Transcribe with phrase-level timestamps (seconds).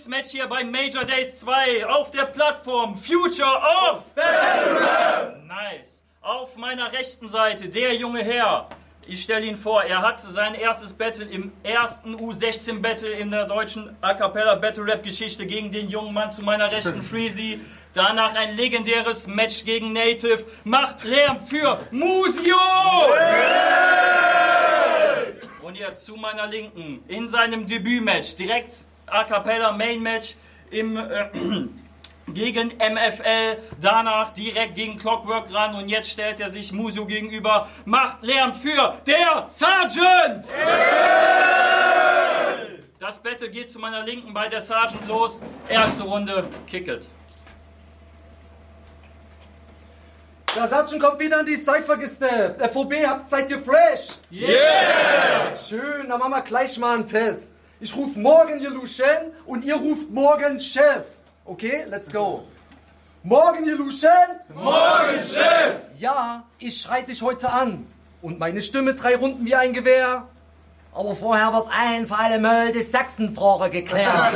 [0.00, 3.60] Eröffnungsmatch hier bei Major Days 2 auf der Plattform Future
[3.90, 4.04] of
[5.46, 6.02] Nice.
[6.22, 8.68] Auf meiner rechten Seite der junge Herr.
[9.06, 13.46] Ich stelle ihn vor, er hatte sein erstes Battle im ersten U16 Battle in der
[13.46, 17.60] deutschen A Cappella Battle Rap Geschichte gegen den jungen Mann zu meiner rechten Freezy.
[17.92, 20.44] Danach ein legendäres Match gegen Native.
[20.64, 22.56] Macht Lärm für Musio!
[25.62, 30.34] Und jetzt zu meiner Linken in seinem Debütmatch, direkt A Cappella Main Match
[30.70, 31.28] im äh,
[32.32, 38.22] gegen MFL, danach direkt gegen Clockwork ran und jetzt stellt er sich Muso gegenüber, macht
[38.22, 40.44] Lärm für der Sergeant!
[43.00, 45.42] Das Battle geht zu meiner Linken bei der Sergeant los.
[45.68, 47.08] Erste Runde, kick it.
[50.54, 52.60] Der Sergeant kommt wieder in die Cypher gesteppt.
[52.72, 54.10] FOB, habt seid ihr fresh?
[54.30, 55.56] Yeah!
[55.56, 57.54] Schön, dann machen wir gleich mal einen Test.
[57.82, 61.06] Ich rufe morgen Jeluschen und ihr ruft morgen Chef.
[61.46, 62.44] Okay, let's go.
[63.22, 64.10] Morgen Jeluschen?
[64.54, 65.76] Morgen, Chef!
[65.98, 67.86] Ja, ich schrei dich heute an.
[68.20, 70.28] Und meine Stimme drei Runden wie ein Gewehr.
[70.92, 74.34] Aber vorher wird ein für alle Mal die Sachsenfrage geklärt.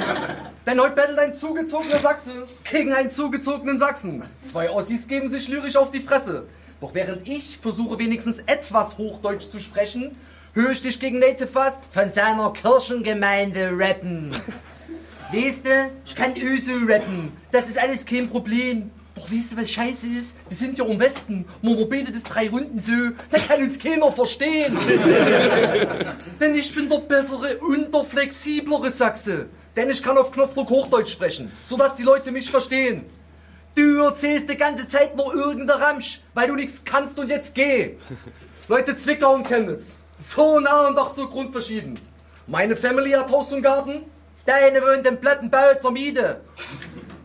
[0.66, 4.22] Denn heute bettelt ein zugezogener Sachse gegen einen zugezogenen Sachsen.
[4.40, 6.46] Zwei Ossis geben sich lyrisch auf die Fresse.
[6.80, 10.16] Doch während ich versuche wenigstens etwas Hochdeutsch zu sprechen,
[10.56, 14.32] höre ich dich gegen Native was von seiner Kirchengemeinde rappen.
[15.32, 17.32] Weißt du, ich kann Öse rappen.
[17.52, 18.90] Das ist alles kein Problem.
[19.14, 20.36] Doch weißt du, was scheiße ist?
[20.48, 21.46] Wir sind ja im Westen.
[21.62, 22.92] Man betet es drei Runden so,
[23.30, 24.76] da kann uns keiner verstehen.
[26.40, 29.48] Denn ich bin der bessere und der flexiblere Sachse.
[29.74, 33.06] Denn ich kann auf Knopfdruck Hochdeutsch sprechen, sodass die Leute mich verstehen.
[33.74, 37.96] Du erzählst die ganze Zeit nur irgendein Ramsch, weil du nichts kannst und jetzt geh.
[38.68, 40.00] Leute Zwickau und Chemnitz.
[40.18, 41.98] So nah und doch so grundverschieden.
[42.46, 44.04] Meine Family hat Haus und Garten.
[44.46, 46.40] Deine wohnt im Plattenbau zur Miete.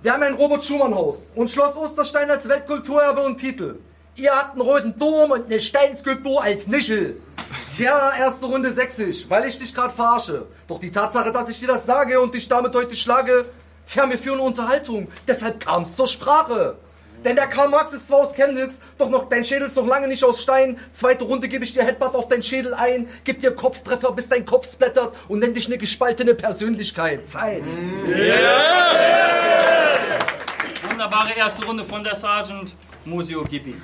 [0.02, 3.76] Wir haben ein Robert-Schumann-Haus und Schloss Osterstein als Weltkulturerbe und Titel.
[4.16, 7.22] Ihr habt einen roten Turm und eine Steinskulptur als Nischel.
[7.78, 10.48] Ja, erste Runde sächsisch, weil ich dich gerade verarsche.
[10.68, 13.46] Doch die Tatsache, dass ich dir das sage und dich damit heute schlage,
[13.86, 15.08] tja, mir für eine Unterhaltung.
[15.28, 16.76] Deshalb kam's zur Sprache.
[17.24, 20.08] Denn der Karl Marx ist zwar aus Chemnitz, doch noch dein Schädel ist noch lange
[20.08, 20.80] nicht aus Stein.
[20.92, 24.46] Zweite Runde gebe ich dir Headbutt auf dein Schädel ein, gib dir Kopftreffer, bis dein
[24.46, 27.28] Kopf splattert und nenn dich eine gespaltene Persönlichkeit.
[27.28, 27.64] Zeit.
[30.90, 32.74] Wunderbare erste Runde von der Sergeant.
[33.06, 33.82] Musio, gib ihm.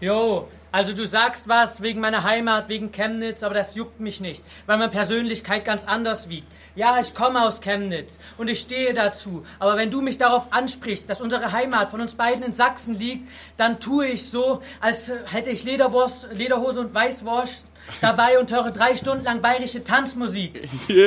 [0.00, 4.42] Jo, also du sagst was wegen meiner Heimat, wegen Chemnitz, aber das juckt mich nicht,
[4.66, 6.46] weil meine Persönlichkeit ganz anders wiegt.
[6.74, 11.08] Ja, ich komme aus Chemnitz und ich stehe dazu, aber wenn du mich darauf ansprichst,
[11.08, 15.50] dass unsere Heimat von uns beiden in Sachsen liegt, dann tue ich so, als hätte
[15.50, 17.64] ich Lederwurst, Lederhose und Weißwurst
[18.00, 20.68] dabei und höre drei Stunden lang bayerische Tanzmusik.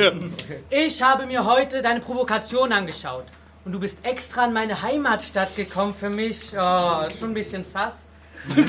[0.70, 3.24] Ich habe mir heute deine Provokation angeschaut.
[3.64, 6.52] Und du bist extra in meine Heimatstadt gekommen für mich.
[6.52, 8.08] Oh, schon ein bisschen sass.
[8.48, 8.68] Und,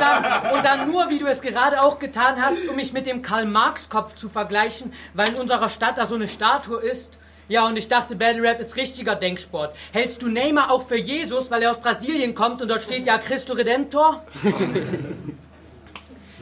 [0.00, 3.22] dann, und dann nur, wie du es gerade auch getan hast, um mich mit dem
[3.22, 7.18] Karl-Marx-Kopf zu vergleichen, weil in unserer Stadt da so eine Statue ist.
[7.48, 9.76] Ja, und ich dachte, Battle Rap ist richtiger Denksport.
[9.92, 13.18] Hältst du Neymar auch für Jesus, weil er aus Brasilien kommt und dort steht ja
[13.18, 14.24] Christo Redentor?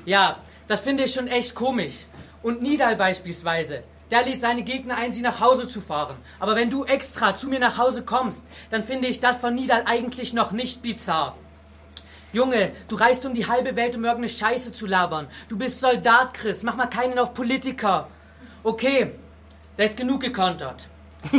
[0.04, 0.36] ja,
[0.69, 2.06] das finde ich schon echt komisch.
[2.42, 6.16] Und Nidal beispielsweise, der lädt seine Gegner ein, sie nach Hause zu fahren.
[6.38, 9.84] Aber wenn du extra zu mir nach Hause kommst, dann finde ich das von Nidal
[9.87, 11.37] eigentlich noch nicht bizarr.
[12.32, 15.26] Junge, du reist um die halbe Welt, um irgendeine Scheiße zu labern.
[15.48, 16.62] Du bist Soldat, Chris.
[16.62, 18.06] Mach mal keinen auf Politiker.
[18.62, 19.12] Okay,
[19.76, 20.88] da ist genug gekontert.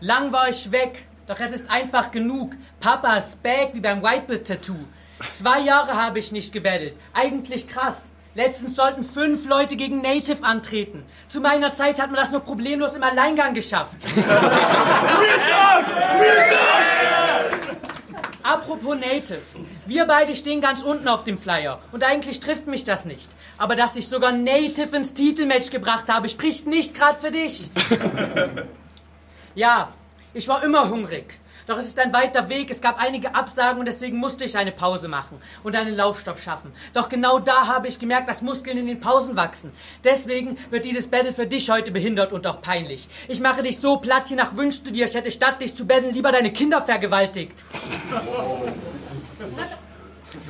[0.00, 2.54] Lang war ich weg, doch es ist einfach genug.
[2.80, 4.84] Papa, Spag wie beim Whitebird-Tattoo.
[5.30, 6.96] Zwei Jahre habe ich nicht gebettelt.
[7.14, 8.10] Eigentlich krass.
[8.34, 11.04] Letztens sollten fünf Leute gegen Native antreten.
[11.28, 13.94] Zu meiner Zeit hat man das nur problemlos im Alleingang geschafft.
[18.42, 19.40] Apropos Native.
[19.86, 21.80] Wir beide stehen ganz unten auf dem Flyer.
[21.92, 23.28] Und eigentlich trifft mich das nicht.
[23.56, 27.70] Aber dass ich sogar Native ins Titelmatch gebracht habe, spricht nicht gerade für dich.
[29.56, 29.92] Ja,
[30.32, 31.38] ich war immer hungrig.
[31.66, 34.72] Doch es ist ein weiter Weg, es gab einige Absagen und deswegen musste ich eine
[34.72, 36.72] Pause machen und einen Laufstoff schaffen.
[36.92, 39.72] Doch genau da habe ich gemerkt, dass Muskeln in den Pausen wachsen.
[40.02, 43.08] Deswegen wird dieses Battle für dich heute behindert und auch peinlich.
[43.28, 46.14] Ich mache dich so platt, hiernach wünschst du dir, ich hätte statt dich zu betteln
[46.14, 47.64] lieber deine Kinder vergewaltigt.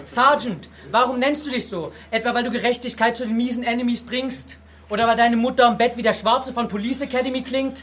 [0.05, 1.93] Sergeant, warum nennst du dich so?
[2.11, 4.58] Etwa weil du Gerechtigkeit zu den miesen Enemies bringst?
[4.90, 7.82] Oder war deine Mutter im Bett wie der Schwarze von Police Academy klingt?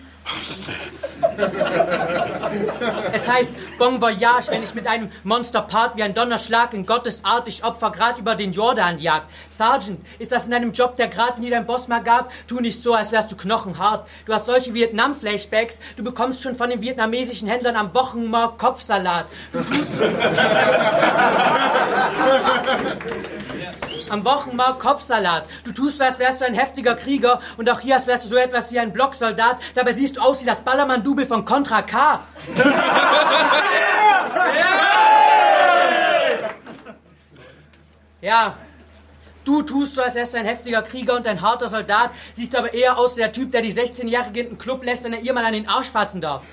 [3.14, 7.92] Es heißt Bon Voyage, wenn ich mit einem Monsterpart wie ein Donnerschlag in gottesartig Opfer
[7.92, 9.28] grad über den Jordan jagt.
[9.58, 12.32] Sergeant, ist das in deinem Job, der grad nie dein Boss mal gab?
[12.48, 14.08] Tu nicht so, als wärst du knochenhart.
[14.26, 19.26] Du hast solche Vietnam-Flashbacks, du bekommst schon von den vietnamesischen Händlern am Wochenmarkt Kopfsalat.
[19.52, 19.92] Du tust
[24.12, 25.46] am Wochenmarkt Kopfsalat.
[25.64, 28.30] Du tust so, als wärst du ein heftiger Krieger und auch hier, als wärst du
[28.30, 29.58] so etwas wie ein Blocksoldat.
[29.74, 32.20] Dabei siehst du aus wie das Ballermann-Double von Contra K.
[38.22, 38.56] Ja,
[39.46, 42.72] du tust so, als wärst du ein heftiger Krieger und ein harter Soldat, siehst aber
[42.72, 45.34] eher aus wie der Typ, der die 16-Jährige in den Club lässt, wenn er ihr
[45.34, 46.44] mal an den Arsch fassen darf.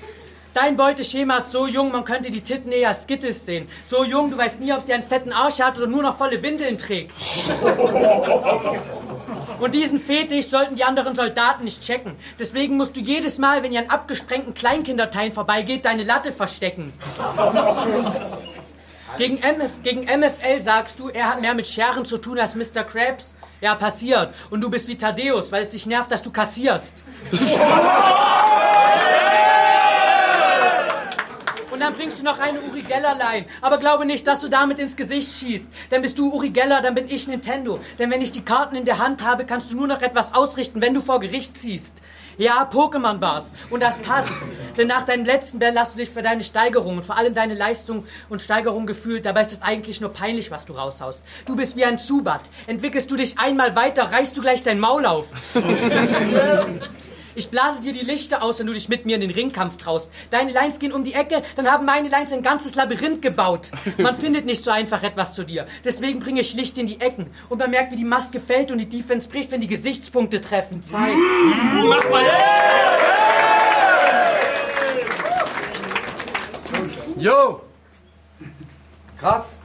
[0.55, 3.69] Dein Beuteschema ist so jung, man könnte die Titten eher Skittles sehen.
[3.87, 6.41] So jung, du weißt nie, ob sie einen fetten Arsch hat oder nur noch volle
[6.41, 7.13] Windeln trägt.
[9.59, 12.15] Und diesen Fetisch sollten die anderen Soldaten nicht checken.
[12.39, 16.93] Deswegen musst du jedes Mal, wenn ihr an abgesprengten Kleinkinderteilen vorbeigeht, deine Latte verstecken.
[19.17, 22.83] Gegen, MF, gegen MFL sagst du, er hat mehr mit Scheren zu tun als Mr.
[22.83, 23.33] Krabs.
[23.59, 24.33] Ja, passiert.
[24.49, 27.03] Und du bist wie Thaddeus, weil es dich nervt, dass du kassierst.
[31.89, 33.47] Dann bringst du noch eine Uri Geller-Line.
[33.61, 35.71] Aber glaube nicht, dass du damit ins Gesicht schießt.
[35.89, 37.79] Denn bist du Uri Geller, dann bin ich Nintendo.
[37.97, 40.81] Denn wenn ich die Karten in der Hand habe, kannst du nur noch etwas ausrichten,
[40.81, 42.03] wenn du vor Gericht ziehst.
[42.37, 43.45] Ja, Pokémon-Bars.
[43.71, 44.29] Und das passt.
[44.77, 47.55] Denn nach deinem letzten Bell hast du dich für deine Steigerung und vor allem deine
[47.55, 49.25] Leistung und Steigerung gefühlt.
[49.25, 51.23] Dabei ist es eigentlich nur peinlich, was du raushaust.
[51.47, 52.41] Du bist wie ein Zubat.
[52.67, 55.25] Entwickelst du dich einmal weiter, reißt du gleich dein Maul auf.
[57.35, 60.09] Ich blase dir die Lichter aus, wenn du dich mit mir in den Ringkampf traust.
[60.31, 63.69] Deine Lines gehen um die Ecke, dann haben meine Lines ein ganzes Labyrinth gebaut.
[63.97, 65.67] Man findet nicht so einfach etwas zu dir.
[65.83, 67.27] Deswegen bringe ich Licht in die Ecken.
[67.49, 70.83] Und man merkt, wie die Maske fällt und die Defense bricht, wenn die Gesichtspunkte treffen.
[70.83, 71.15] Zeit.
[71.85, 72.25] Mach mal!
[77.17, 77.61] Yo!
[79.19, 79.58] Krass.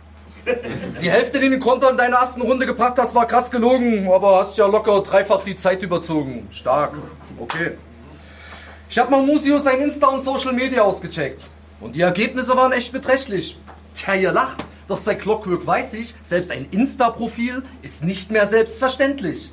[1.01, 4.41] Die Hälfte, den du Konter in deiner ersten Runde gebracht hast, war krass gelogen, aber
[4.41, 6.49] hast ja locker dreifach die Zeit überzogen.
[6.51, 6.93] Stark.
[7.39, 7.73] Okay.
[8.91, 11.43] Ich habe mal Musio sein Insta und Social Media ausgecheckt.
[11.81, 13.59] Und die Ergebnisse waren echt beträchtlich.
[13.95, 14.65] Tja, ihr lacht.
[14.87, 19.51] Doch seit Clockwork weiß ich, selbst ein Insta-Profil ist nicht mehr selbstverständlich.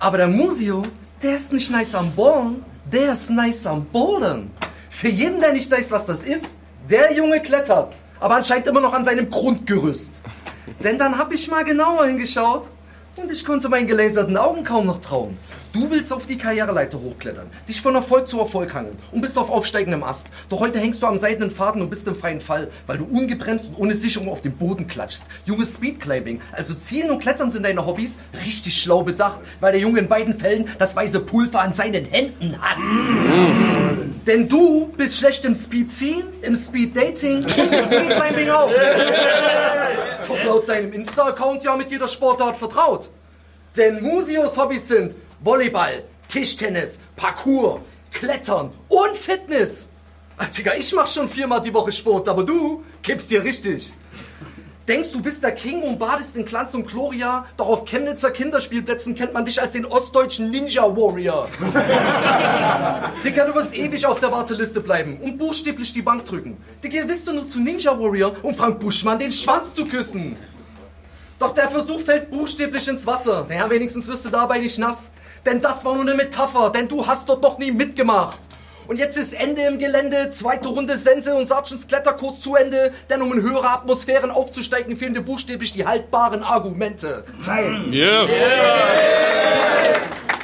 [0.00, 0.82] Aber der Musio,
[1.22, 4.50] der ist nicht nice am Ballen, der ist nice am Bouldern.
[4.90, 6.58] Für jeden, der nicht weiß, was das ist,
[6.90, 7.94] der Junge klettert.
[8.24, 10.22] Aber anscheinend immer noch an seinem Grundgerüst.
[10.82, 12.70] Denn dann habe ich mal genauer hingeschaut
[13.18, 15.36] und ich konnte meinen gelaserten Augen kaum noch trauen.
[15.72, 19.50] Du willst auf die Karriereleiter hochklettern, dich von Erfolg zu Erfolg hangeln und bist auf
[19.50, 20.28] aufsteigendem Ast.
[20.48, 23.70] Doch heute hängst du am seidenen Faden und bist im freien Fall, weil du ungebremst
[23.70, 25.24] und ohne Sicherung auf den Boden klatschst.
[25.46, 29.98] Junges Speedclimbing, also Zielen und Klettern sind deine Hobbys, richtig schlau bedacht, weil der Junge
[29.98, 32.78] in beiden Fällen das weiße Pulver an seinen Händen hat.
[34.28, 38.70] Denn du bist schlecht im Speedziehen, im Speeddating und im Speedclimbing auch.
[40.28, 43.08] Doch laut deinem Insta-Account ja mit jeder Sportart vertraut.
[43.76, 47.80] Denn Musios Hobbys sind Volleyball, Tischtennis, Parkour,
[48.12, 49.88] Klettern und Fitness.
[50.56, 53.92] Digga, ich mach schon viermal die Woche Sport, aber du kippst dir richtig.
[54.86, 59.14] Denkst du bist der King und badest in Glanz und Gloria, doch auf Chemnitzer Kinderspielplätzen
[59.14, 61.48] kennt man dich als den ostdeutschen Ninja Warrior.
[63.24, 66.58] Digga, du wirst ewig auf der Warteliste bleiben und buchstäblich die Bank drücken.
[66.82, 70.36] Digga, ihr wisst doch nur zu Ninja Warrior, um Frank Buschmann den Schwanz zu küssen.
[71.38, 73.46] Doch der Versuch fällt buchstäblich ins Wasser.
[73.48, 75.12] Naja, wenigstens wirst du dabei nicht nass.
[75.46, 78.38] Denn das war nur eine Metapher, denn du hast dort noch nie mitgemacht.
[78.86, 83.22] Und jetzt ist Ende im Gelände, zweite Runde Sense und Sargents Kletterkurs zu Ende, denn
[83.22, 87.24] um in höhere Atmosphären aufzusteigen, fehlen dir buchstäblich die haltbaren Argumente.
[87.38, 87.86] Zeit.
[87.90, 88.26] Yeah.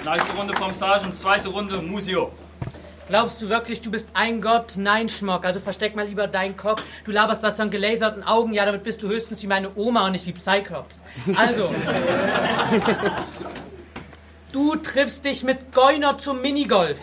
[0.04, 2.32] Nice Runde vom Sergeant, zweite Runde Musio.
[3.08, 4.74] Glaubst du wirklich, du bist ein Gott?
[4.76, 5.44] Nein, Schmock.
[5.44, 6.82] Also versteck mal lieber deinen Kopf.
[7.04, 8.54] Du laberst das von gelaserten Augen.
[8.54, 10.94] Ja, damit bist du höchstens wie meine Oma und nicht wie Cyclops.
[11.34, 11.68] Also.
[14.52, 16.98] du triffst dich mit Goiner zum Minigolf.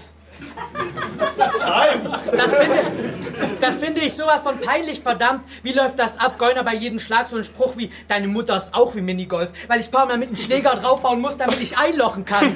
[2.31, 2.79] Das finde,
[3.61, 5.45] das finde ich sowas von peinlich, verdammt.
[5.63, 6.37] Wie läuft das ab?
[6.37, 9.79] Goiner bei jedem Schlag so ein Spruch wie, deine Mutter ist auch wie Minigolf, weil
[9.79, 12.53] ich paar Mal mit einem Schläger draufhauen muss, damit ich einlochen kann.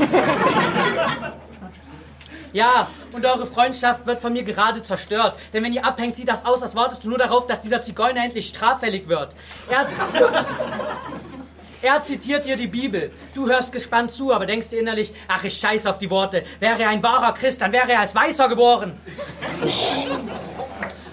[2.53, 5.35] Ja, und eure Freundschaft wird von mir gerade zerstört.
[5.53, 8.25] Denn wenn ihr abhängt, sieht das aus, als wartest du nur darauf, dass dieser Zigeuner
[8.25, 9.33] endlich straffällig wird.
[9.69, 9.87] Er,
[11.81, 13.11] er zitiert dir die Bibel.
[13.33, 16.43] Du hörst gespannt zu, aber denkst dir innerlich, ach, ich scheiß auf die Worte.
[16.59, 18.93] Wäre er ein wahrer Christ, dann wäre er als Weißer geboren.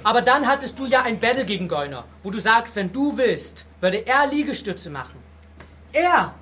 [0.04, 3.66] Aber dann hattest du ja ein Battle gegen Goiner, wo du sagst, wenn du willst,
[3.80, 5.16] würde er Liegestütze machen.
[5.92, 6.34] Er!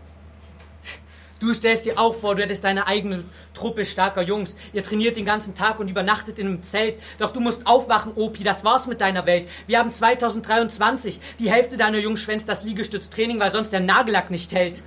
[1.38, 3.24] Du stellst dir auch vor, du hättest deine eigene
[3.56, 4.54] Truppe starker Jungs.
[4.72, 7.00] Ihr trainiert den ganzen Tag und übernachtet in einem Zelt.
[7.18, 9.48] Doch du musst aufwachen, Opi, das war's mit deiner Welt.
[9.66, 11.18] Wir haben 2023.
[11.40, 14.82] Die Hälfte deiner Jungs schwänzt das Liegestütztraining, weil sonst der Nagellack nicht hält.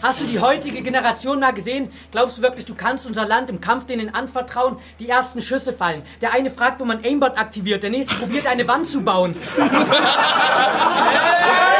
[0.00, 1.90] Hast du die heutige Generation mal gesehen?
[2.12, 4.76] Glaubst du wirklich, du kannst unser Land im Kampf denen anvertrauen?
[5.00, 6.02] Die ersten Schüsse fallen.
[6.20, 7.82] Der eine fragt, wo man Aimbot aktiviert.
[7.82, 9.34] Der nächste probiert eine Wand zu bauen.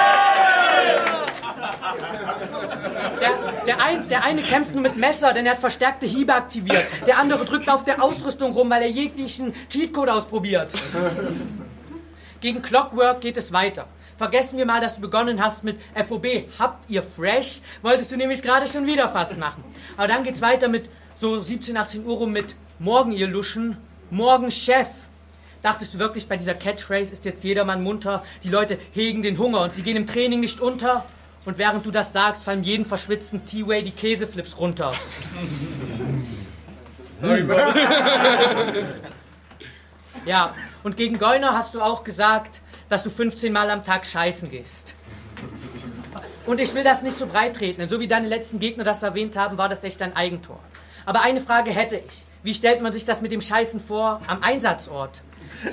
[3.68, 6.87] Der, ein, der eine kämpft nur mit Messer, denn er hat verstärkte Hiebe aktiviert.
[7.06, 10.72] Der andere drückt auf der Ausrüstung rum, weil er jeglichen Cheatcode ausprobiert.
[12.40, 13.87] Gegen Clockwork geht es weiter.
[14.16, 16.48] Vergessen wir mal, dass du begonnen hast mit FOB.
[16.58, 17.60] Habt ihr fresh?
[17.82, 19.62] Wolltest du nämlich gerade schon wieder fast machen.
[19.98, 20.88] Aber dann geht's weiter mit
[21.20, 23.76] so 17, 18 Uhr rum mit Morgen, ihr Luschen.
[24.10, 24.88] Morgen, Chef.
[25.60, 28.22] Dachtest du wirklich, bei dieser Catchphrase ist jetzt jedermann munter?
[28.44, 31.04] Die Leute hegen den Hunger und sie gehen im Training nicht unter?
[31.45, 34.92] Und während du das sagst, fallen jeden verschwitzten T-Way die Käseflips runter.
[37.21, 37.57] Sorry, Bro.
[40.26, 44.50] ja, und gegen Geuner hast du auch gesagt, dass du 15 Mal am Tag scheißen
[44.50, 44.95] gehst.
[46.47, 49.02] Und ich will das nicht so breit treten, denn so wie deine letzten Gegner das
[49.02, 50.61] erwähnt haben, war das echt ein Eigentor.
[51.04, 52.25] Aber eine Frage hätte ich.
[52.42, 55.23] Wie stellt man sich das mit dem Scheißen vor am Einsatzort?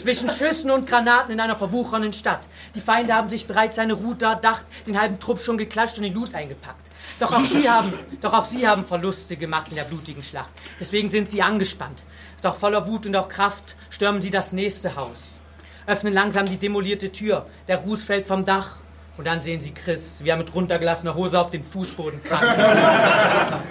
[0.01, 2.47] Zwischen Schüssen und Granaten in einer verwuchernden Stadt.
[2.73, 6.13] Die Feinde haben sich bereits seine Route erdacht, den halben Trupp schon geklatscht und den
[6.13, 6.89] Loot eingepackt.
[7.19, 10.49] Doch auch, sie haben, doch auch sie haben Verluste gemacht in der blutigen Schlacht.
[10.79, 12.03] Deswegen sind sie angespannt.
[12.41, 15.39] Doch voller Wut und auch Kraft stürmen sie das nächste Haus.
[15.87, 17.45] Öffnen langsam die demolierte Tür.
[17.67, 18.77] Der Ruß fällt vom Dach.
[19.17, 22.57] Und dann sehen sie Chris, wie er mit runtergelassener Hose auf den Fußboden krankt.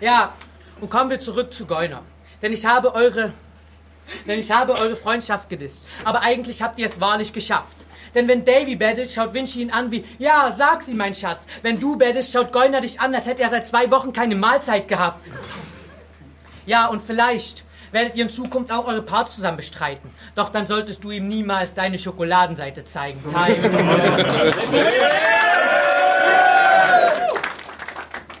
[0.00, 0.34] ja,
[0.80, 2.02] und kommen wir zurück zu Geuner.
[2.42, 3.32] Denn ich habe eure
[4.26, 5.80] denn ich habe eure Freundschaft gedisst.
[6.04, 7.76] Aber eigentlich habt ihr es wahrlich geschafft.
[8.14, 11.46] Denn wenn Davy bettelt, schaut Vinci ihn an wie, ja, sag sie, mein Schatz.
[11.62, 14.88] Wenn du bettest, schaut Geuner dich an, als hätte er seit zwei Wochen keine Mahlzeit
[14.88, 15.30] gehabt.
[16.64, 20.10] Ja, und vielleicht werdet ihr in Zukunft auch eure Parts zusammen bestreiten.
[20.34, 23.20] Doch dann solltest du ihm niemals deine Schokoladenseite zeigen.
[23.22, 23.56] Time.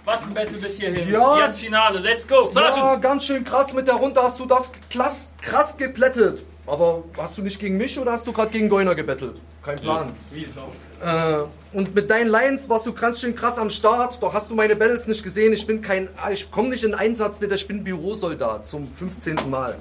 [0.04, 1.10] Was ein Battle bis hierhin.
[1.10, 1.38] Ja.
[1.38, 1.98] Jetzt Finale.
[1.98, 2.46] Let's go.
[2.46, 2.76] Sergeant.
[2.76, 6.42] Ja, ganz schön krass mit der Runde hast du das klass, krass geplättet.
[6.66, 9.36] Aber hast du nicht gegen mich oder hast du gerade gegen Goiner gebettelt?
[9.64, 10.12] Kein Plan.
[10.30, 10.68] Wie ist noch?
[11.02, 14.22] Äh, und mit deinen Lines warst du ganz schön krass am Start.
[14.22, 15.54] Doch hast du meine Battles nicht gesehen.
[15.54, 19.36] Ich bin kein, ich komme nicht in Einsatz mit, ich bin Bürosoldat zum 15.
[19.48, 19.78] Mal.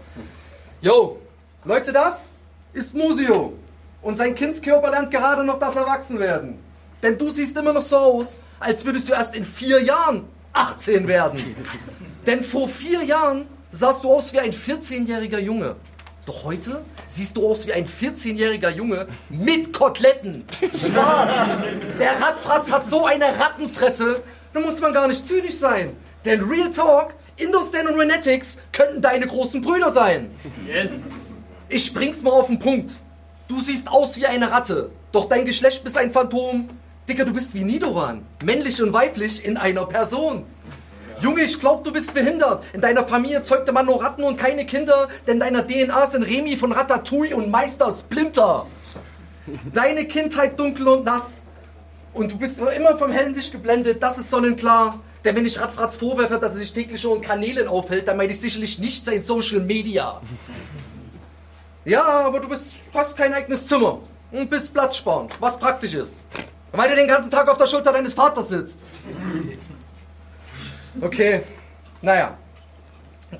[0.79, 1.19] Yo,
[1.65, 2.29] Leute, das
[2.71, 3.53] ist Musio.
[4.01, 6.59] Und sein Kindskörper lernt gerade noch das Erwachsenwerden.
[7.03, 11.07] Denn du siehst immer noch so aus, als würdest du erst in vier Jahren 18
[11.07, 11.55] werden.
[12.25, 15.75] Denn vor vier Jahren sahst du aus wie ein 14-jähriger Junge.
[16.25, 20.45] Doch heute siehst du aus wie ein 14-jähriger Junge mit Koteletten.
[20.59, 21.29] Spaß!
[21.99, 25.95] Der Radfratz hat so eine Rattenfresse, da muss man gar nicht zynisch sein.
[26.23, 30.31] Denn Real Talk, Indostan und Renetics könnten deine großen Brüder sein.
[30.65, 30.91] Yes.
[31.69, 32.93] Ich bring's mal auf den Punkt.
[33.47, 36.69] Du siehst aus wie eine Ratte, doch dein Geschlecht bist ein Phantom.
[37.07, 40.43] Dicker, du bist wie Nidoran, männlich und weiblich in einer Person.
[41.21, 42.63] Junge, ich glaub, du bist behindert.
[42.73, 46.57] In deiner Familie zeugte man nur Ratten und keine Kinder, denn deiner DNA sind Remy
[46.57, 48.65] von Ratatouille und Meister Splinter.
[49.71, 51.43] Deine Kindheit dunkel und nass.
[52.13, 54.99] Und du bist immer vom hellen Licht geblendet, das ist sonnenklar.
[55.23, 58.31] Denn wenn ich Radfratz vorwerfe, dass er sich täglich schon in Kanälen aufhält, dann meine
[58.31, 60.21] ich sicherlich nicht sein Social Media.
[61.83, 63.99] Ja, aber du bist, hast kein eigenes Zimmer
[64.31, 66.21] und bist platzsparend, was praktisch ist.
[66.75, 68.79] Weil du den ganzen Tag auf der Schulter deines Vaters sitzt.
[71.01, 71.43] Okay,
[72.01, 72.37] naja.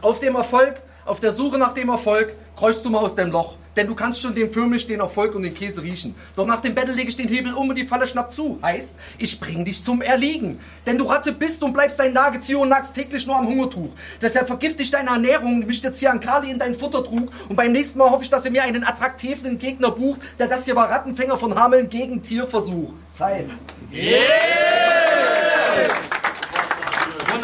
[0.01, 3.55] Auf dem Erfolg, auf der Suche nach dem Erfolg, kreuchst du mal aus deinem Loch.
[3.75, 6.15] Denn du kannst schon den förmlich den Erfolg und den Käse riechen.
[6.35, 8.59] Doch nach dem Battle lege ich den Hebel um und die Falle schnappt zu.
[8.61, 10.59] Heißt, ich bring dich zum Erliegen.
[10.85, 13.89] Denn du Ratte bist und bleibst ein Nagetier und nagst täglich nur am Hungertuch.
[14.21, 17.31] Deshalb vergift ich deine Ernährung und misch dir Cyankali in deinen Futtertrug.
[17.49, 20.65] Und beim nächsten Mal hoffe ich, dass ihr mir einen attraktiven Gegner bucht, der das
[20.65, 22.93] hier war Rattenfänger von Hameln gegen Tierversuch.
[23.11, 23.49] Zeit.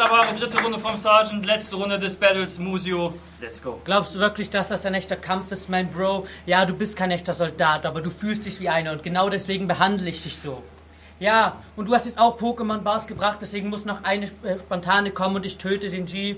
[0.02, 1.46] Wunderbare dritte Runde vom Sergeant.
[1.46, 2.58] Letzte Runde des Battles.
[2.58, 3.14] Musio.
[3.40, 3.80] Let's go.
[3.84, 6.26] Glaubst du wirklich, dass das ein echter Kampf ist, mein Bro?
[6.44, 9.68] Ja, du bist kein echter Soldat, aber du fühlst dich wie einer und genau deswegen
[9.68, 10.60] behandle ich dich so.
[11.20, 15.36] Ja, und du hast jetzt auch Pokémon-Bars gebracht, deswegen muss noch eine äh, spontane kommen
[15.36, 16.34] und ich töte den G.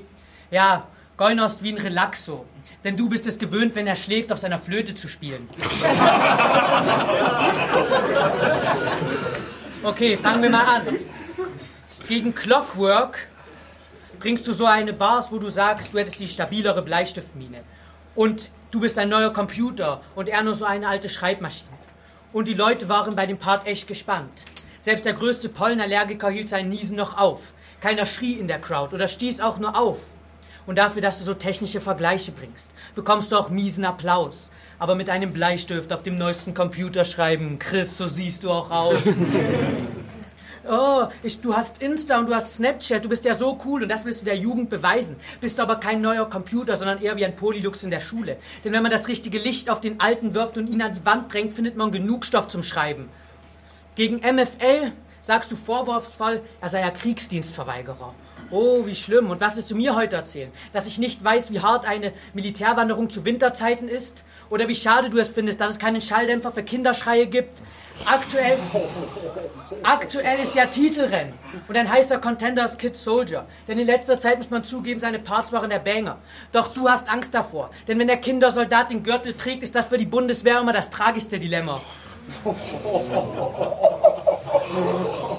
[0.50, 2.44] Ja, Goiner ist wie ein Relaxo.
[2.84, 5.48] Denn du bist es gewöhnt, wenn er schläft, auf seiner Flöte zu spielen.
[9.82, 10.96] Okay, fangen wir mal an.
[12.08, 13.28] Gegen Clockwork
[14.24, 17.58] bringst du so eine Bars, wo du sagst, du hättest die stabilere Bleistiftmine.
[18.14, 21.68] Und du bist ein neuer Computer und er nur so eine alte Schreibmaschine.
[22.32, 24.32] Und die Leute waren bei dem Part echt gespannt.
[24.80, 27.52] Selbst der größte Pollenallergiker hielt sein Niesen noch auf.
[27.82, 29.98] Keiner schrie in der Crowd oder stieß auch nur auf.
[30.64, 34.48] Und dafür, dass du so technische Vergleiche bringst, bekommst du auch miesen Applaus.
[34.78, 39.00] Aber mit einem Bleistift auf dem neuesten Computer schreiben, Chris, so siehst du auch aus.
[40.68, 43.88] Oh, ich, du hast Insta und du hast Snapchat, du bist ja so cool und
[43.90, 45.16] das willst du der Jugend beweisen.
[45.40, 48.38] Bist aber kein neuer Computer, sondern eher wie ein Polylux in der Schule.
[48.64, 51.32] Denn wenn man das richtige Licht auf den alten wirft und ihn an die Wand
[51.32, 53.10] drängt, findet man genug Stoff zum Schreiben.
[53.94, 58.14] Gegen MFL sagst du Vorwurfsfall, er sei ja Kriegsdienstverweigerer.
[58.50, 59.30] Oh, wie schlimm.
[59.30, 60.50] Und was willst du mir heute erzählen?
[60.72, 64.24] Dass ich nicht weiß, wie hart eine Militärwanderung zu Winterzeiten ist?
[64.48, 67.58] Oder wie schade du es findest, dass es keinen Schalldämpfer für Kinderschreie gibt?
[68.04, 68.58] Aktuell,
[69.82, 71.32] aktuell ist ja Titelrennen
[71.68, 73.46] und ein heißer Contender ist Kid Soldier.
[73.66, 76.18] Denn in letzter Zeit muss man zugeben, seine Parts waren der Banger.
[76.52, 77.70] Doch du hast Angst davor.
[77.88, 81.38] Denn wenn der Kindersoldat den Gürtel trägt, ist das für die Bundeswehr immer das tragischste
[81.38, 81.80] Dilemma.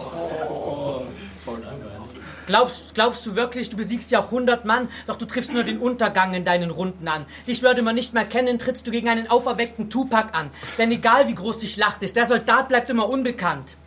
[2.48, 5.80] Glaubst, glaubst du wirklich, du besiegst ja auch 100 Mann, doch du triffst nur den
[5.80, 7.26] Untergang in deinen Runden an.
[7.48, 10.52] Dich würde man nicht mehr kennen, trittst du gegen einen auferweckten Tupac an.
[10.78, 13.78] Denn egal wie groß die Schlacht ist, der Soldat bleibt immer unbekannt.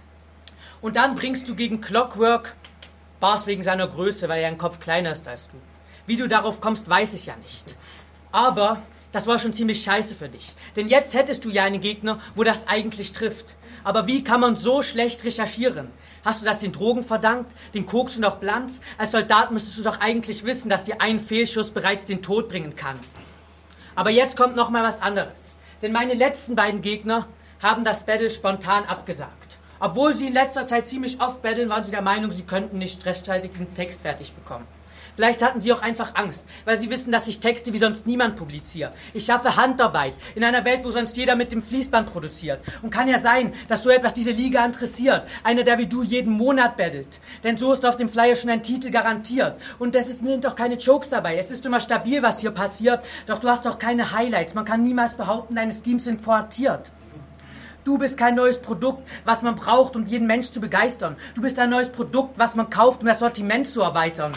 [0.81, 2.55] Und dann bringst du gegen Clockwork
[3.21, 5.57] Bars wegen seiner Größe, weil er ein Kopf kleiner ist als du.
[6.07, 7.77] Wie du darauf kommst, weiß ich ja nicht.
[8.31, 10.55] Aber das war schon ziemlich scheiße für dich.
[10.77, 13.57] Denn jetzt hättest du ja einen Gegner, wo das eigentlich trifft.
[13.85, 15.89] Aber wie kann man so schlecht recherchieren?
[16.25, 18.81] Hast du das den Drogen verdankt, den Koks und auch Blanz?
[18.97, 22.77] Als Soldat müsstest du doch eigentlich wissen, dass dir ein Fehlschuss bereits den Tod bringen
[22.77, 22.99] kann.
[23.95, 25.57] Aber jetzt kommt noch mal was anderes.
[25.83, 27.27] Denn meine letzten beiden Gegner
[27.63, 29.59] haben das Battle spontan abgesagt.
[29.81, 33.05] Obwohl sie in letzter Zeit ziemlich oft battlen, waren sie der Meinung, sie könnten nicht
[33.07, 34.67] rechtzeitig den Text fertig bekommen.
[35.19, 38.37] Vielleicht hatten sie auch einfach Angst, weil sie wissen, dass ich Texte wie sonst niemand
[38.37, 38.93] publiziere.
[39.13, 42.61] Ich schaffe Handarbeit in einer Welt, wo sonst jeder mit dem Fließband produziert.
[42.83, 45.25] Und kann ja sein, dass so etwas diese Liga interessiert.
[45.43, 47.19] Einer, der wie du jeden Monat bettelt.
[47.43, 49.61] Denn so ist auf dem Flyer schon ein Titel garantiert.
[49.81, 51.37] Und es sind doch keine Jokes dabei.
[51.37, 53.05] Es ist immer stabil, was hier passiert.
[53.27, 54.55] Doch du hast doch keine Highlights.
[54.55, 56.93] Man kann niemals behaupten, deine Schemes sind pointiert.
[57.89, 61.17] Du bist kein neues Produkt, was man braucht, um jeden Mensch zu begeistern.
[61.35, 64.35] Du bist ein neues Produkt, was man kauft, um das Sortiment zu erweitern.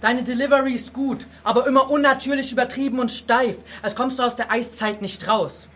[0.00, 4.50] Deine Delivery ist gut, aber immer unnatürlich übertrieben und steif, als kommst du aus der
[4.50, 5.68] Eiszeit nicht raus.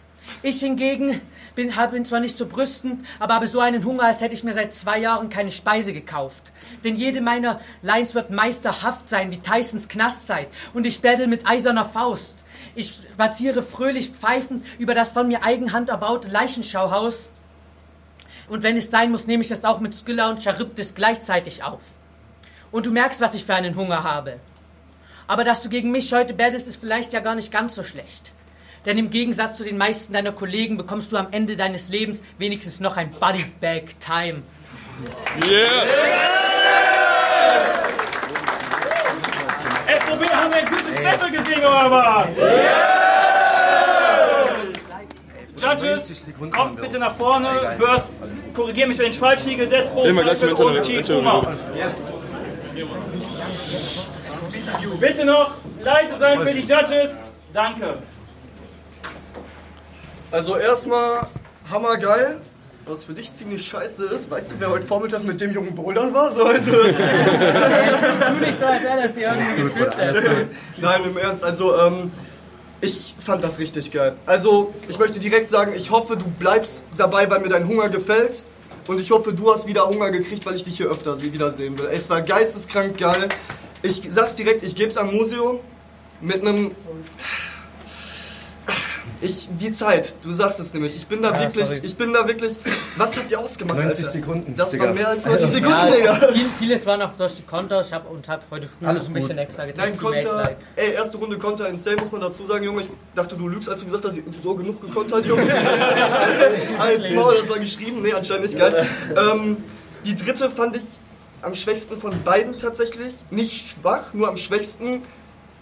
[0.42, 1.20] Ich hingegen
[1.54, 4.52] bin, bin zwar nicht so brüstend, aber habe so einen Hunger, als hätte ich mir
[4.52, 6.42] seit zwei Jahren keine Speise gekauft.
[6.82, 10.48] Denn jede meiner Lines wird meisterhaft sein, wie Tysons Knastzeit.
[10.74, 12.42] Und ich battle mit eiserner Faust.
[12.76, 17.30] Ich spaziere fröhlich pfeifend über das von mir eigenhand erbaute Leichenschauhaus.
[18.48, 21.80] Und wenn es sein muss, nehme ich das auch mit Skylla und Charybdis gleichzeitig auf.
[22.70, 24.38] Und du merkst, was ich für einen Hunger habe.
[25.26, 28.32] Aber dass du gegen mich heute battlest, ist vielleicht ja gar nicht ganz so schlecht.
[28.84, 32.78] Denn im Gegensatz zu den meisten deiner Kollegen bekommst du am Ende deines Lebens wenigstens
[32.78, 34.42] noch ein Buddy Bag Time.
[35.44, 36.55] Yeah!
[40.06, 42.36] FOB haben wir ein gutes Battle gesehen, oder was?
[42.38, 43.06] Yeah!
[45.58, 47.48] Judges, kommt bitte nach vorne.
[47.78, 48.12] Burst,
[48.54, 49.66] korrigier mich, wenn ich falsch liege.
[49.66, 51.54] Despo, Immer gleich im und Kikuma.
[55.00, 57.24] Bitte noch leise sein für die Judges.
[57.52, 57.94] Danke.
[60.30, 61.26] Also erstmal
[61.70, 62.40] hammergeil.
[62.88, 66.14] Was für dich ziemlich scheiße ist, weißt du, wer heute Vormittag mit dem jungen Bouldern
[66.14, 66.30] war?
[66.30, 66.94] So, also, Du nicht
[68.60, 70.48] so, als wäre das hier irgendwie gescriptet.
[70.80, 72.12] Nein, im Ernst, also ähm,
[72.80, 74.14] ich fand das richtig geil.
[74.24, 78.44] Also ich möchte direkt sagen, ich hoffe, du bleibst dabei, weil mir dein Hunger gefällt.
[78.86, 81.88] Und ich hoffe, du hast wieder Hunger gekriegt, weil ich dich hier öfter wiedersehen will.
[81.92, 83.28] Es war geisteskrank geil.
[83.82, 85.58] Ich sag's direkt, ich geb's am Museum
[86.20, 86.70] mit einem
[89.20, 91.80] ich, die Zeit, du sagst es nämlich, ich bin da Ja, wirklich, sorry.
[91.82, 92.54] ich bin da wirklich,
[92.96, 94.10] was habt ihr ausgemacht, 90 Alter?
[94.10, 94.84] Sekunden, Das Digga.
[94.86, 96.32] war mehr als 90 Also, Sekunden, Ja, Digga.
[96.32, 97.80] viel, vieles war noch durch die Konter.
[97.80, 99.38] Ich habe und habe heute früh Alles ein bisschen gut.
[99.38, 99.92] extra getestet.
[99.92, 103.36] Dein Konter, ey, erste Runde Konter in Sale, muss man dazu sagen, Junge, ich dachte,
[103.36, 105.42] du lügst, als du gesagt hast, so genug gekontert, Junge.
[106.78, 108.86] Als Maul, das war geschrieben, nee, anscheinend nicht, geil.
[109.16, 109.56] Ähm,
[110.04, 110.84] die dritte fand ich
[111.42, 115.02] am schwächsten von beiden tatsächlich, nicht schwach, nur am schwächsten.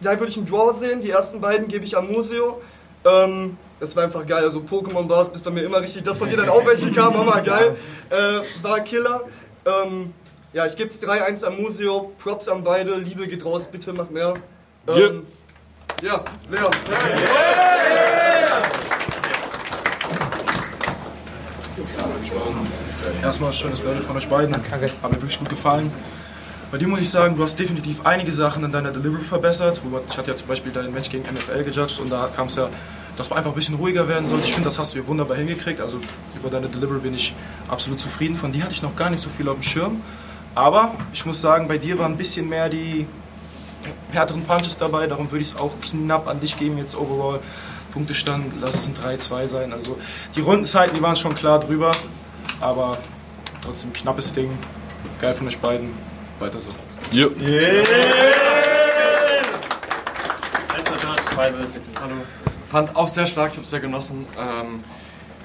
[0.01, 2.61] Da würde ich einen Draw sehen, die ersten beiden gebe ich am Museo.
[3.05, 6.19] Ähm, das war einfach geil, also Pokémon war es bis bei mir immer richtig, dass
[6.19, 7.77] von dir dann auch welche kamen, Hammer geil.
[8.11, 9.23] Äh, war Killer.
[9.67, 10.15] Ähm,
[10.53, 14.11] ja, ich gebe es 3-1 am Museo, Props an beide, Liebe geht raus, bitte mach
[14.11, 14.35] mehr.
[14.87, 15.27] Ähm,
[16.03, 16.71] ja, Leon.
[23.23, 24.53] Erstmal schönes Battle von euch beiden.
[24.53, 24.91] Danke.
[25.03, 25.93] Hat mir wirklich gut gefallen.
[26.75, 29.81] Bei dir muss ich sagen, du hast definitiv einige Sachen in deiner Delivery verbessert.
[30.11, 32.69] Ich hatte ja zum Beispiel dein Match gegen MFL gejudged und da kam es ja,
[33.15, 34.47] dass man einfach ein bisschen ruhiger werden sollte.
[34.47, 35.81] Ich finde, das hast du hier wunderbar hingekriegt.
[35.81, 36.01] Also
[36.35, 37.33] über deine Delivery bin ich
[37.69, 38.35] absolut zufrieden.
[38.35, 40.01] Von dir hatte ich noch gar nicht so viel auf dem Schirm.
[40.57, 43.07] Aber ich muss sagen, bei dir war ein bisschen mehr die
[44.11, 47.39] härteren Punches dabei, darum würde ich es auch knapp an dich geben, jetzt overall.
[47.93, 49.73] Punktestand, lass es ein 3-2 sein.
[49.73, 49.97] Also
[50.35, 51.93] die Rundenzeiten, die waren schon klar drüber,
[52.61, 52.99] aber
[53.63, 54.51] trotzdem knappes Ding.
[55.21, 56.14] Geil von euch beiden.
[56.39, 56.71] Weiter so.
[61.73, 61.91] Bitte.
[62.01, 62.15] Hallo.
[62.71, 64.27] Fand auch sehr stark, ich habe es sehr genossen.
[64.39, 64.83] Ähm,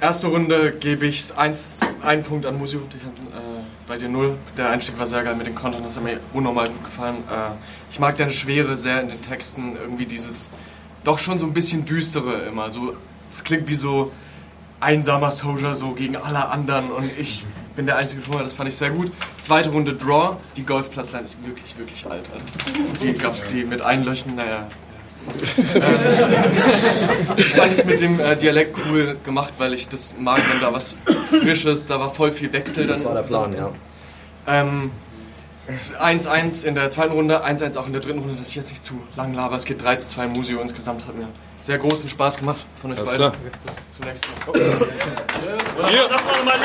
[0.02, 4.38] erste Runde gebe ich eins, einen Punkt an Musio, ich hab, äh, bei dir null.
[4.58, 7.18] Der Einstieg war sehr geil mit den Kontern, das hat mir unnormal gut gefallen.
[7.30, 7.52] Äh,
[7.92, 10.50] ich mag deine Schwere sehr in den Texten, irgendwie dieses
[11.04, 12.72] doch schon so ein bisschen düstere immer.
[12.72, 12.96] So,
[13.32, 14.12] es klingt wie so
[14.80, 18.76] einsamer Soldier so gegen alle anderen und ich bin der einzige Torwart, das fand ich
[18.76, 19.12] sehr gut.
[19.42, 22.24] Zweite Runde Draw, die Golfplatzline ist wirklich, wirklich alt.
[23.02, 24.68] Die gab's die mit Einlöchen, naja.
[27.38, 30.74] ich fand es mit dem äh, Dialekt cool gemacht, weil ich das mag, wenn da
[30.74, 30.96] was
[31.30, 32.98] Frisches, da war voll viel Wechsel dann.
[32.98, 33.70] Das war der Plan, ja.
[34.48, 34.92] Ähm,
[35.70, 38.84] 1-1 in der zweiten Runde, 1-1 auch in der dritten Runde, dass ich jetzt nicht
[38.84, 39.56] zu lang laber.
[39.56, 41.06] Es geht 3 zu 2 Musio insgesamt.
[41.08, 41.28] Hat mir
[41.70, 43.32] sehr großen Spaß gemacht von euch Alles beiden.
[43.32, 43.52] klar.
[43.64, 44.26] Bis zunächst.
[45.94, 46.08] Ja.
[46.10, 46.58] Sag mal mal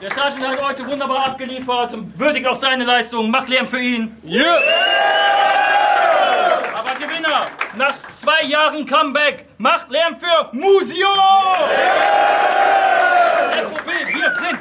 [0.00, 3.30] Der Sergeant hat heute wunderbar abgeliefert und würdigt auch seine Leistung.
[3.30, 4.16] Macht Lärm für ihn.
[4.24, 4.42] Ja.
[6.74, 11.06] Aber Gewinner, nach zwei Jahren Comeback, macht Lärm für Musio!
[13.52, 14.58] FOB, wir sind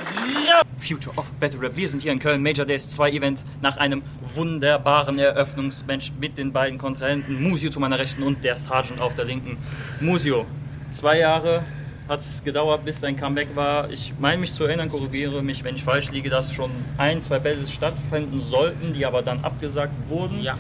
[0.52, 1.78] Ra- Future of Battle Rap.
[1.78, 4.04] Wir sind hier in Köln, Major Days 2 Event, nach einem
[4.36, 7.42] wunderbaren Eröffnungsmatch mit den beiden Kontrahenten.
[7.42, 9.56] Musio zu meiner Rechten und der Sergeant auf der Linken.
[10.02, 10.46] Musio,
[10.90, 11.64] zwei Jahre
[12.10, 13.90] hat es gedauert, bis sein Comeback war.
[13.90, 17.40] Ich meine mich zu erinnern, korrigiere mich, wenn ich falsch liege, dass schon ein, zwei
[17.40, 20.42] Battles stattfinden sollten, die aber dann abgesagt wurden.
[20.42, 20.58] Ja.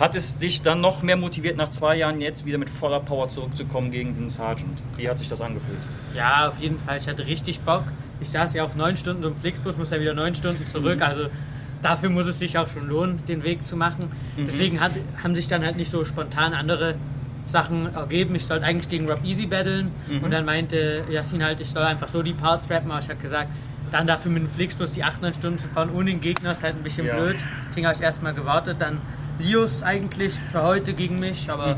[0.00, 3.28] Hat es dich dann noch mehr motiviert, nach zwei Jahren jetzt wieder mit voller Power
[3.28, 4.78] zurückzukommen gegen den Sergeant?
[4.96, 5.78] Wie hat sich das angefühlt?
[6.16, 6.96] Ja, auf jeden Fall.
[6.96, 7.84] Ich hatte richtig Bock.
[8.22, 11.02] Ich saß ja auch neun Stunden im Flixbus, muss ja wieder neun Stunden zurück.
[11.02, 11.26] Also
[11.82, 14.04] dafür muss es sich auch schon lohnen, den Weg zu machen.
[14.38, 16.94] Deswegen hat, haben sich dann halt nicht so spontan andere
[17.48, 18.34] Sachen ergeben.
[18.36, 19.90] Ich sollte eigentlich gegen Rob Easy battlen.
[20.22, 22.90] Und dann meinte Yassin halt, ich soll einfach so die Parts rappen.
[22.92, 23.48] Aber ich habe gesagt,
[23.90, 26.62] dann dafür mit dem Flixbus die 8, 9 Stunden zu fahren ohne den Gegner ist
[26.62, 27.16] halt ein bisschen Ja.
[27.16, 27.36] blöd.
[27.68, 28.76] Deswegen habe ich erstmal gewartet.
[28.78, 29.00] Dann
[29.40, 31.50] Lios eigentlich für heute gegen mich.
[31.50, 31.76] Aber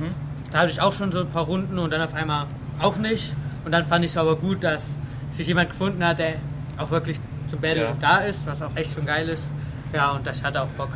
[0.53, 2.45] da hatte ich auch schon so ein paar Runden und dann auf einmal
[2.79, 3.33] auch nicht.
[3.65, 4.83] Und dann fand ich es aber gut, dass
[5.37, 6.35] sich jemand gefunden hat, der
[6.79, 7.19] auch wirklich
[7.49, 7.93] zum Battle Ja.
[8.01, 9.45] da ist, was auch echt schon geil ist.
[9.93, 10.91] Ja, und ich hatte auch Bock.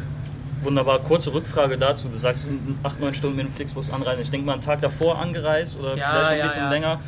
[0.62, 0.98] Wunderbar.
[0.98, 2.08] Kurze Rückfrage dazu.
[2.08, 4.22] Du sagst, in 8, 9 Stunden mit dem Flixbus anreisen.
[4.22, 7.00] Ich denke mal, einen Tag davor angereist oder Ja, vielleicht ein ja, bisschen länger.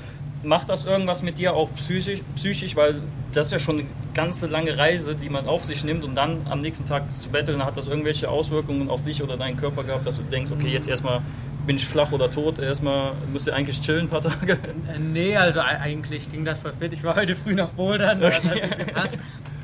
[0.42, 2.76] Macht das irgendwas mit dir auch psychisch, psychisch?
[2.76, 2.94] Weil
[3.32, 6.38] das ist ja schon eine ganze lange Reise, die man auf sich nimmt und dann
[6.48, 10.06] am nächsten Tag zu betteln, hat das irgendwelche Auswirkungen auf dich oder deinen Körper gehabt,
[10.06, 11.20] dass du denkst, okay, jetzt erstmal
[11.66, 14.52] bin ich flach oder tot, erstmal musst du eigentlich chillen ein paar Tage.
[14.54, 16.92] Äh, nee, also eigentlich ging das voll fit.
[16.92, 18.20] Ich war heute früh nach Bouldern.
[18.20, 19.16] Gepasst.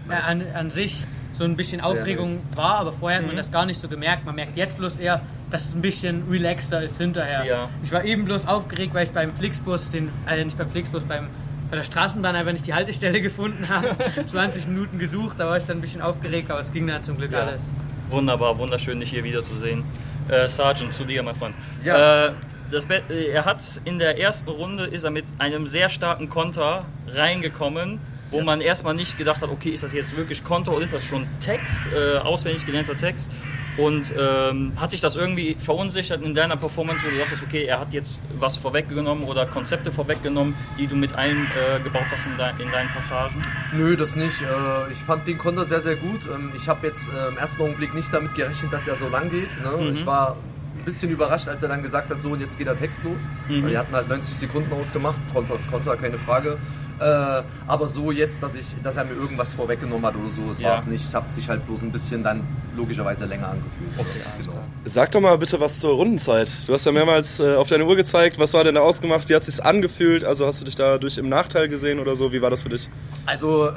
[0.08, 3.66] Äh, an, an sich so ein bisschen Aufregung war, aber vorher hat man das gar
[3.66, 4.24] nicht so gemerkt.
[4.24, 7.44] Man merkt jetzt bloß eher, dass es ein bisschen relaxter ist hinterher.
[7.44, 7.68] Ja.
[7.82, 11.26] Ich war eben bloß aufgeregt, weil ich beim Flixbus, den, äh, nicht beim Flixbus, beim,
[11.70, 13.96] bei der Straßenbahn einfach nicht die Haltestelle gefunden habe.
[14.26, 17.16] 20 Minuten gesucht, da war ich dann ein bisschen aufgeregt, aber es ging dann zum
[17.16, 17.40] Glück Ja.
[17.40, 17.62] alles.
[18.08, 19.82] Wunderbar, wunderschön, dich hier wiederzusehen.
[20.28, 21.54] Äh, Sergeant, zu dir, mein Freund.
[21.84, 22.26] Ja.
[22.26, 22.32] Äh,
[22.72, 28.00] äh, er hat in der ersten Runde ist er mit einem sehr starken Konter reingekommen,
[28.30, 31.04] wo man erstmal nicht gedacht hat, okay, ist das jetzt wirklich Konter oder ist das
[31.04, 33.30] schon Text, äh, auswendig gelernter Text?
[33.78, 37.80] Und ähm, hat sich das irgendwie verunsichert in deiner Performance, wo du dachtest, okay, er
[37.80, 42.70] hat jetzt was vorweggenommen oder Konzepte vorweggenommen, die du mit eingebaut hast in, dein, in
[42.70, 43.42] deinen Passagen?
[43.74, 44.40] Nö, das nicht.
[44.42, 46.20] Äh, Ich fand den Konter sehr, sehr gut.
[46.32, 49.30] Ähm, Ich habe jetzt äh, im ersten Augenblick nicht damit gerechnet, dass er so lang
[49.30, 49.48] geht.
[49.62, 49.90] ne?
[49.92, 50.36] Ich war
[50.78, 53.20] ein bisschen überrascht, als er dann gesagt hat, so und jetzt geht er textlos.
[53.48, 55.20] Weil die hatten halt 90 Sekunden ausgemacht.
[55.32, 56.58] Konter ist Konter, keine Frage.
[57.00, 60.58] Äh, Aber so jetzt, dass, ich, dass er mir irgendwas vorweggenommen hat oder so, das
[60.60, 60.70] Ja.
[60.70, 61.04] war es nicht.
[61.04, 62.40] Es hat sich halt bloß ein bisschen dann
[62.76, 63.90] logischerweise länger angefühlt.
[63.98, 64.58] Okay, genau.
[64.84, 66.48] Sag doch mal bitte was zur Rundenzeit.
[66.66, 68.38] Du hast ja mehrmals äh, auf deine Uhr gezeigt.
[68.38, 69.28] Was war denn da ausgemacht?
[69.28, 70.24] Wie hat sich's angefühlt?
[70.24, 72.32] Also hast du dich dadurch im Nachteil gesehen oder so?
[72.32, 72.88] Wie war das für dich?
[73.26, 73.72] Also äh,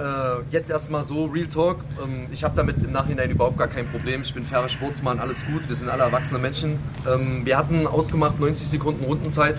[0.51, 1.79] jetzt erstmal so, Real Talk.
[2.03, 4.21] Ähm, ich habe damit im Nachhinein überhaupt gar kein Problem.
[4.21, 5.67] Ich bin fairer Sportsmann, alles gut.
[5.67, 6.77] Wir sind alle erwachsene Menschen.
[7.07, 9.55] Ähm, wir hatten ausgemacht 90 Sekunden Rundenzeit.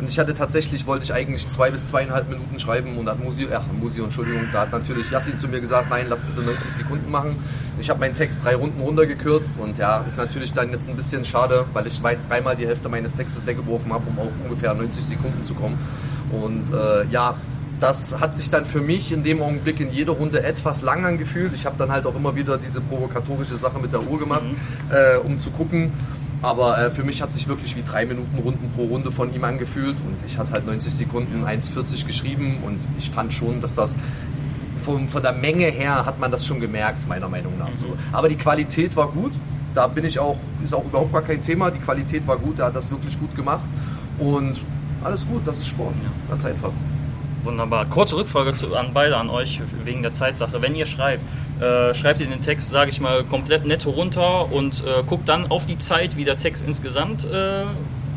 [0.00, 3.48] Und ich hatte tatsächlich, wollte ich eigentlich zwei bis zweieinhalb Minuten schreiben und hat Musio,
[3.54, 7.10] ach Musio, Entschuldigung, da hat natürlich Yassin zu mir gesagt, nein, lass bitte 90 Sekunden
[7.10, 7.36] machen.
[7.78, 11.26] Ich habe meinen Text drei Runden runtergekürzt und ja, ist natürlich dann jetzt ein bisschen
[11.26, 15.04] schade, weil ich weit dreimal die Hälfte meines Textes weggeworfen habe, um auf ungefähr 90
[15.04, 15.78] Sekunden zu kommen.
[16.32, 17.36] Und äh, ja,
[17.78, 21.52] das hat sich dann für mich in dem Augenblick in jeder Runde etwas lang angefühlt.
[21.54, 24.42] Ich habe dann halt auch immer wieder diese provokatorische Sache mit der Uhr gemacht,
[24.90, 25.92] äh, um zu gucken.
[26.42, 29.44] Aber äh, für mich hat sich wirklich wie drei Minuten Runden pro Runde von ihm
[29.44, 33.98] angefühlt und ich hatte halt 90 Sekunden 1,40 geschrieben und ich fand schon, dass das
[34.84, 37.96] von, von der Menge her hat man das schon gemerkt, meiner Meinung nach so.
[38.12, 39.32] Aber die Qualität war gut.
[39.74, 41.70] Da bin ich auch, ist auch überhaupt gar kein Thema.
[41.70, 43.64] Die Qualität war gut, er hat das wirklich gut gemacht.
[44.18, 44.60] Und
[45.04, 45.94] alles gut, das ist Sport.
[46.28, 46.72] Ganz einfach.
[47.42, 47.86] Wunderbar.
[47.86, 50.60] Kurze Rückfrage zu, an beide, an euch, wegen der Zeitsache.
[50.60, 51.22] Wenn ihr schreibt,
[51.60, 55.50] äh, schreibt ihr den Text, sage ich mal, komplett netto runter und äh, guckt dann
[55.50, 57.64] auf die Zeit, wie der Text insgesamt äh,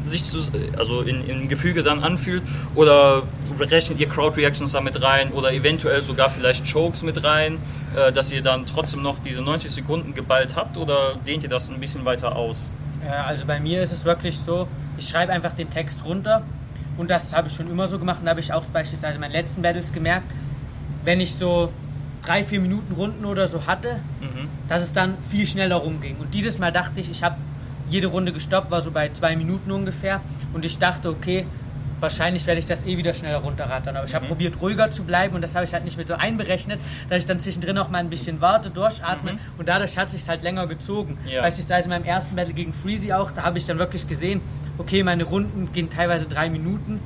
[0.06, 0.40] sich zu,
[0.78, 2.44] also in, im Gefüge dann anfühlt?
[2.76, 3.24] Oder
[3.60, 7.60] rechnet ihr Crowd-Reactions damit rein oder eventuell sogar vielleicht Chokes mit rein,
[7.96, 11.70] äh, dass ihr dann trotzdem noch diese 90 Sekunden geballt habt oder dehnt ihr das
[11.70, 12.72] ein bisschen weiter aus?
[13.06, 16.44] Ja, also bei mir ist es wirklich so, ich schreibe einfach den Text runter
[16.98, 19.22] und das habe ich schon immer so gemacht und da habe ich auch beispielsweise in
[19.22, 20.32] meinen letzten Battles gemerkt,
[21.04, 21.72] wenn ich so
[22.26, 24.00] drei, vier Minuten Runden oder so hatte,
[24.70, 26.16] dass es dann viel schneller rumging.
[26.18, 27.36] Und dieses Mal dachte ich, ich habe
[27.90, 30.22] jede Runde gestoppt, war so bei zwei Minuten ungefähr
[30.54, 31.46] und ich dachte, okay,
[32.00, 33.96] wahrscheinlich werde ich das eh wieder schneller runterrattern.
[33.96, 34.16] Aber ich Mhm.
[34.18, 36.80] habe probiert, ruhiger zu bleiben und das habe ich halt nicht mit so einberechnet,
[37.10, 40.28] dass ich dann zwischendrin auch mal ein bisschen warte, durchatme und dadurch hat es sich
[40.28, 41.18] halt länger gezogen.
[41.26, 41.30] Mhm.
[41.32, 41.42] Ja.
[41.42, 44.42] Beispielsweise in meinem ersten Battle gegen Freezy auch, da habe ich dann wirklich gesehen,
[44.78, 47.00] okay, meine Runden gehen teilweise drei Minuten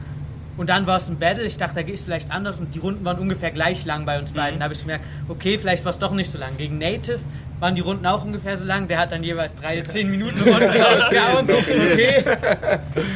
[0.58, 2.80] und dann war es ein Battle, ich dachte, da geht es vielleicht anders und die
[2.80, 4.60] Runden waren ungefähr gleich lang bei uns beiden.
[4.60, 6.58] Da habe ich gemerkt, okay, vielleicht war es doch nicht so lang.
[6.58, 7.20] Gegen Native
[7.60, 10.64] waren die Runden auch ungefähr so lang, der hat dann jeweils drei, zehn Minuten Runden
[10.70, 11.48] rausgehauen.
[11.50, 12.24] Okay.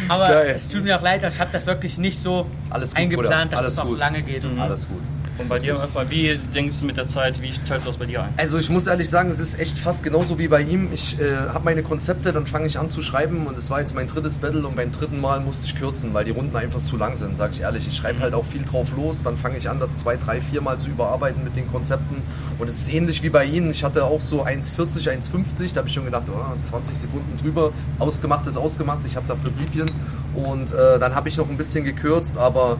[0.07, 0.53] Aber Geil.
[0.55, 3.45] es tut mir auch leid, ich habe das wirklich nicht so Alles gut, eingeplant, Bruder.
[3.49, 3.99] dass Alles es auch gut.
[3.99, 4.43] lange geht.
[4.45, 5.01] Und Alles gut.
[5.41, 5.75] Und bei dir,
[6.09, 8.33] wie denkst du mit der Zeit, wie teilst du das bei dir ein?
[8.37, 10.89] Also ich muss ehrlich sagen, es ist echt fast genauso wie bei ihm.
[10.93, 13.95] Ich äh, habe meine Konzepte, dann fange ich an zu schreiben und es war jetzt
[13.95, 16.95] mein drittes Battle und beim dritten Mal musste ich kürzen, weil die Runden einfach zu
[16.95, 17.87] lang sind, sage ich ehrlich.
[17.87, 20.61] Ich schreibe halt auch viel drauf los, dann fange ich an, das zwei, drei, vier
[20.61, 22.17] Mal zu überarbeiten mit den Konzepten
[22.59, 23.71] und es ist ähnlich wie bei Ihnen.
[23.71, 27.71] Ich hatte auch so 1,40, 1,50, da habe ich schon gedacht, oh, 20 Sekunden drüber,
[27.97, 29.89] ausgemacht ist ausgemacht, ich habe da Prinzipien
[30.35, 32.77] und äh, dann habe ich noch ein bisschen gekürzt, aber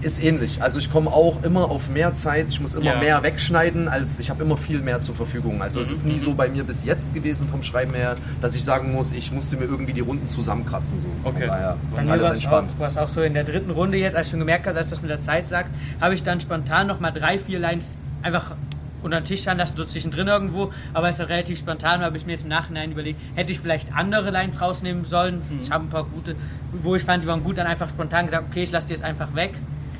[0.00, 0.62] ist ähnlich.
[0.62, 2.98] Also ich komme auch immer auf mehr Zeit, ich muss immer Ja.
[2.98, 5.60] mehr wegschneiden, als ich habe immer viel mehr zur Verfügung.
[5.60, 8.64] Also es ist nie so bei mir bis jetzt gewesen vom Schreiben her, dass ich
[8.64, 11.00] sagen muss, ich musste mir irgendwie die Runden zusammenkratzen.
[11.00, 11.28] So.
[11.28, 11.40] Okay.
[11.40, 12.70] Von daher Bei mir alles war es auch, entspannt.
[12.78, 15.02] war's auch so in der dritten Runde jetzt, als ich schon gemerkt habe, dass das
[15.02, 18.52] mit der Zeit sagt, habe ich dann spontan nochmal drei, vier Lines einfach
[19.00, 20.72] unter den Tisch standen lassen, so zwischendrin irgendwo.
[20.92, 23.94] Aber es ist relativ spontan, habe ich mir jetzt im Nachhinein überlegt, hätte ich vielleicht
[23.94, 25.40] andere Lines rausnehmen sollen.
[25.62, 26.34] Ich habe ein paar gute,
[26.82, 29.04] wo ich fand, die waren gut, dann einfach spontan gesagt, okay, ich lasse die jetzt
[29.04, 29.52] einfach weg.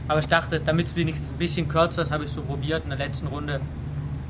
[0.08, 2.90] Aber ich dachte, damit es wenigstens ein bisschen kürzer ist, habe ich so probiert in
[2.90, 3.60] der letzten Runde.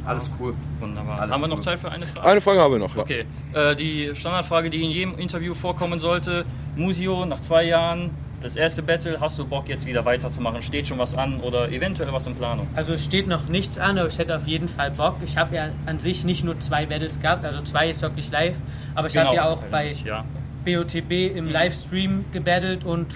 [0.04, 0.54] Alles cool.
[0.80, 1.20] Wunderbar.
[1.20, 1.64] Alles Haben wir noch gut.
[1.64, 2.28] Zeit für eine Frage?
[2.28, 2.94] Eine Frage haben wir noch.
[2.96, 3.02] Ja.
[3.02, 6.44] Okay, äh, die Standardfrage, die in jedem Interview vorkommen sollte.
[6.76, 8.10] Musio, nach zwei Jahren,
[8.40, 10.62] das erste Battle, hast du Bock jetzt wieder weiterzumachen?
[10.62, 12.66] Steht schon was an oder eventuell was in Planung?
[12.74, 15.16] Also es steht noch nichts an, aber ich hätte auf jeden Fall Bock.
[15.24, 18.56] Ich habe ja an sich nicht nur zwei Battles gehabt, also zwei ist wirklich live,
[18.94, 20.24] aber ich habe ja auch bei Ja.
[20.64, 23.06] BOTB im Livestream gebattelt und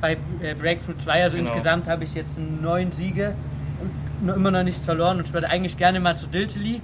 [0.00, 1.48] bei äh, Breakthrough 2, also Genau.
[1.50, 3.34] insgesamt habe ich jetzt neun Siege
[4.20, 6.80] und immer noch nichts verloren und ich würde eigentlich gerne mal zu Diltily.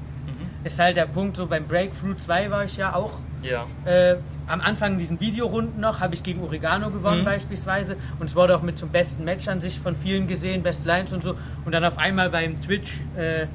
[0.65, 3.63] Ist halt der Punkt, so beim Breakthrough 2 war ich ja auch Ja.
[3.85, 7.25] äh, am Anfang diesen Videorunden noch habe ich gegen Oregano gewonnen Mhm.
[7.27, 10.85] beispielsweise und es wurde auch mit zum besten Match an sich von vielen gesehen, Best
[10.85, 13.47] Lines und so und dann auf einmal beim Twitch äh,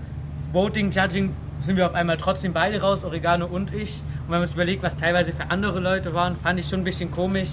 [0.52, 4.48] Voting Judging sind wir auf einmal trotzdem beide raus, Oregano und ich und wenn man
[4.48, 7.52] sich überlegt, was teilweise für andere Leute waren, fand ich schon ein bisschen komisch.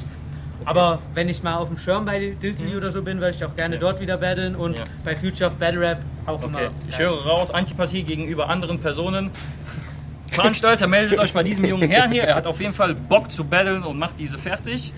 [0.66, 3.54] Aber wenn ich mal auf dem Schirm bei Diltily oder so bin, würde ich auch
[3.54, 4.76] gerne dort wieder battlen und Mhm.
[4.78, 4.84] Ja.
[5.04, 6.58] bei Future of Battle Rap auch Okay, immer.
[6.88, 9.30] ich höre raus, Antipathie gegenüber anderen Personen.
[10.30, 12.24] Veranstalter, meldet euch bei diesem jungen Herrn hier.
[12.24, 14.92] Er hat auf jeden Fall Bock zu battlen und macht diese fertig.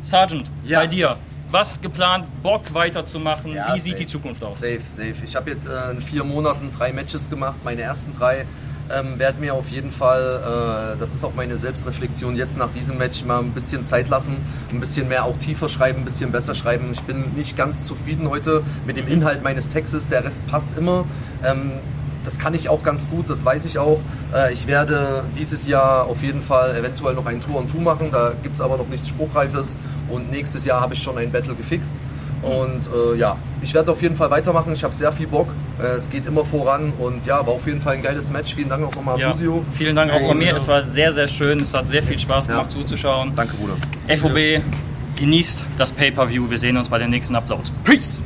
[0.00, 0.80] Sergeant, Ja.
[0.80, 1.16] bei dir.
[1.50, 3.54] Was geplant, Bock weiterzumachen?
[3.54, 4.04] Ja, Wie sieht safe.
[4.04, 4.58] die Zukunft aus?
[4.60, 5.14] Safe, safe.
[5.24, 8.44] Ich habe jetzt äh, in vier Monaten drei Matches gemacht, meine ersten drei.
[8.92, 12.98] Ähm, werde mir auf jeden Fall, äh, das ist auch meine Selbstreflexion, jetzt nach diesem
[12.98, 14.36] Match mal ein bisschen Zeit lassen,
[14.70, 16.90] ein bisschen mehr auch tiefer schreiben, ein bisschen besser schreiben.
[16.92, 21.06] Ich bin nicht ganz zufrieden heute mit dem Inhalt meines Textes, der Rest passt immer.
[21.42, 21.72] Ähm,
[22.24, 24.00] das kann ich auch ganz gut, das weiß ich auch.
[24.34, 28.10] Äh, ich werde dieses Jahr auf jeden Fall eventuell noch ein Tour und Tour machen,
[28.12, 29.76] da gibt es aber noch nichts Spruchreifes.
[30.10, 31.94] Und nächstes Jahr habe ich schon ein Battle gefixt.
[32.42, 34.74] Und äh, ja, ich werde auf jeden Fall weitermachen.
[34.74, 35.48] Ich habe sehr viel Bock.
[35.80, 36.92] Äh, es geht immer voran.
[36.98, 38.54] Und ja, war auf jeden Fall ein geiles Match.
[38.54, 39.64] Vielen Dank auch nochmal, Ja, Busio.
[39.72, 40.54] vielen Dank auch von mir.
[40.56, 41.60] Es war sehr, sehr schön.
[41.60, 42.80] Es hat sehr viel Spaß gemacht Ja.
[42.80, 43.32] zuzuschauen.
[43.34, 43.74] Danke, Bruder.
[44.16, 44.62] FOB,
[45.16, 46.48] genießt das Pay-Per-View.
[46.50, 47.72] Wir sehen uns bei den nächsten Uploads.
[47.84, 48.22] Peace!